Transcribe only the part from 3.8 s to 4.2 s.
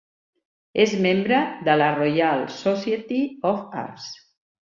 Arts.